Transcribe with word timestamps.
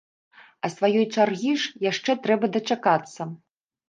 А 0.67 0.69
сваёй 0.75 1.03
чаргі 1.15 1.51
ж 1.63 1.73
яшчэ 1.89 2.15
трэба 2.23 2.49
дачакацца! 2.57 3.29